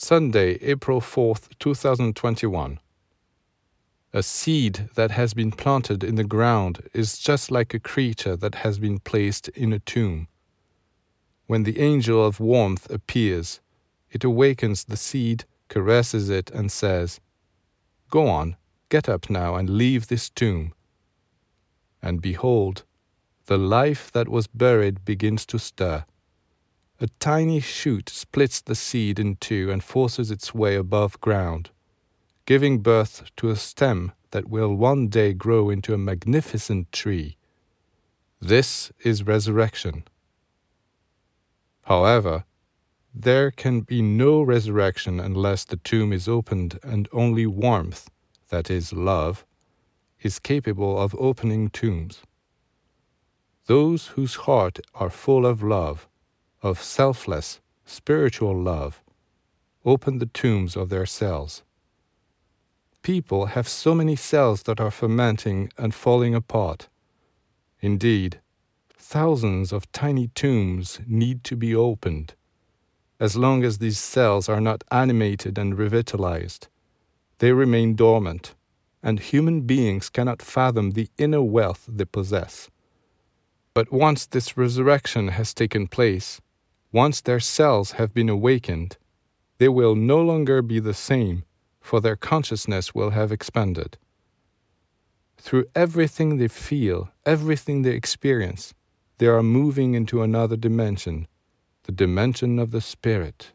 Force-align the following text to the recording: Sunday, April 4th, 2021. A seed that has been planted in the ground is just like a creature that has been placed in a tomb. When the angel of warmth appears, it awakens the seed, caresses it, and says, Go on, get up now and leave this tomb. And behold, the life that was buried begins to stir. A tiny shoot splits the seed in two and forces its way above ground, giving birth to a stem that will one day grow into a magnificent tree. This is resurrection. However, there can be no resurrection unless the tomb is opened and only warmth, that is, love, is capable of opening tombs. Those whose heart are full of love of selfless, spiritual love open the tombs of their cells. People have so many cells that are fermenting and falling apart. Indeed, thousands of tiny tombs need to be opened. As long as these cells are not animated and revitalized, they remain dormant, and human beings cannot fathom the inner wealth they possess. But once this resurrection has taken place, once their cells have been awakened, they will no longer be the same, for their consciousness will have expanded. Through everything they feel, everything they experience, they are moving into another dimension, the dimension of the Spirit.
Sunday, 0.00 0.50
April 0.62 1.00
4th, 1.00 1.48
2021. 1.58 2.78
A 4.12 4.22
seed 4.22 4.88
that 4.94 5.10
has 5.10 5.34
been 5.34 5.50
planted 5.50 6.04
in 6.04 6.14
the 6.14 6.22
ground 6.22 6.88
is 6.94 7.18
just 7.18 7.50
like 7.50 7.74
a 7.74 7.80
creature 7.80 8.36
that 8.36 8.54
has 8.54 8.78
been 8.78 9.00
placed 9.00 9.48
in 9.48 9.72
a 9.72 9.80
tomb. 9.80 10.28
When 11.48 11.64
the 11.64 11.80
angel 11.80 12.24
of 12.24 12.38
warmth 12.38 12.88
appears, 12.88 13.58
it 14.08 14.22
awakens 14.22 14.84
the 14.84 14.96
seed, 14.96 15.46
caresses 15.66 16.30
it, 16.30 16.48
and 16.52 16.70
says, 16.70 17.18
Go 18.08 18.28
on, 18.28 18.56
get 18.90 19.08
up 19.08 19.28
now 19.28 19.56
and 19.56 19.68
leave 19.68 20.06
this 20.06 20.30
tomb. 20.30 20.74
And 22.00 22.22
behold, 22.22 22.84
the 23.46 23.58
life 23.58 24.12
that 24.12 24.28
was 24.28 24.46
buried 24.46 25.04
begins 25.04 25.44
to 25.46 25.58
stir. 25.58 26.04
A 27.00 27.06
tiny 27.20 27.60
shoot 27.60 28.08
splits 28.08 28.60
the 28.60 28.74
seed 28.74 29.20
in 29.20 29.36
two 29.36 29.70
and 29.70 29.84
forces 29.84 30.32
its 30.32 30.52
way 30.52 30.74
above 30.74 31.20
ground, 31.20 31.70
giving 32.44 32.80
birth 32.80 33.30
to 33.36 33.50
a 33.50 33.56
stem 33.56 34.10
that 34.32 34.48
will 34.48 34.74
one 34.74 35.06
day 35.06 35.32
grow 35.32 35.70
into 35.70 35.94
a 35.94 35.98
magnificent 35.98 36.90
tree. 36.90 37.36
This 38.40 38.90
is 39.04 39.22
resurrection. 39.22 40.08
However, 41.82 42.44
there 43.14 43.52
can 43.52 43.82
be 43.82 44.02
no 44.02 44.42
resurrection 44.42 45.20
unless 45.20 45.64
the 45.64 45.76
tomb 45.76 46.12
is 46.12 46.26
opened 46.26 46.80
and 46.82 47.08
only 47.12 47.46
warmth, 47.46 48.10
that 48.48 48.70
is, 48.70 48.92
love, 48.92 49.46
is 50.20 50.40
capable 50.40 51.00
of 51.00 51.14
opening 51.16 51.68
tombs. 51.70 52.22
Those 53.66 54.08
whose 54.08 54.34
heart 54.34 54.80
are 54.94 55.10
full 55.10 55.46
of 55.46 55.62
love 55.62 56.08
of 56.62 56.82
selfless, 56.82 57.60
spiritual 57.84 58.56
love 58.56 59.02
open 59.84 60.18
the 60.18 60.26
tombs 60.26 60.76
of 60.76 60.90
their 60.90 61.06
cells. 61.06 61.62
People 63.02 63.46
have 63.46 63.66
so 63.66 63.94
many 63.94 64.16
cells 64.16 64.64
that 64.64 64.80
are 64.80 64.90
fermenting 64.90 65.70
and 65.78 65.94
falling 65.94 66.34
apart. 66.34 66.88
Indeed, 67.80 68.40
thousands 68.94 69.72
of 69.72 69.90
tiny 69.92 70.28
tombs 70.28 71.00
need 71.06 71.42
to 71.44 71.56
be 71.56 71.74
opened. 71.74 72.34
As 73.20 73.36
long 73.36 73.64
as 73.64 73.78
these 73.78 73.98
cells 73.98 74.48
are 74.48 74.60
not 74.60 74.84
animated 74.90 75.56
and 75.58 75.78
revitalized, 75.78 76.68
they 77.38 77.52
remain 77.52 77.94
dormant, 77.94 78.54
and 79.02 79.20
human 79.20 79.62
beings 79.62 80.10
cannot 80.10 80.42
fathom 80.42 80.90
the 80.90 81.08
inner 81.16 81.42
wealth 81.42 81.86
they 81.88 82.04
possess. 82.04 82.68
But 83.74 83.92
once 83.92 84.26
this 84.26 84.56
resurrection 84.56 85.28
has 85.28 85.54
taken 85.54 85.86
place, 85.86 86.40
once 86.92 87.20
their 87.20 87.40
cells 87.40 87.92
have 87.92 88.14
been 88.14 88.28
awakened, 88.28 88.96
they 89.58 89.68
will 89.68 89.94
no 89.94 90.20
longer 90.22 90.62
be 90.62 90.80
the 90.80 90.94
same, 90.94 91.44
for 91.80 92.00
their 92.00 92.16
consciousness 92.16 92.94
will 92.94 93.10
have 93.10 93.32
expanded. 93.32 93.98
Through 95.36 95.66
everything 95.74 96.38
they 96.38 96.48
feel, 96.48 97.10
everything 97.26 97.82
they 97.82 97.92
experience, 97.92 98.74
they 99.18 99.26
are 99.26 99.42
moving 99.42 99.94
into 99.94 100.22
another 100.22 100.56
dimension, 100.56 101.26
the 101.84 101.92
dimension 101.92 102.58
of 102.58 102.70
the 102.70 102.80
Spirit. 102.80 103.52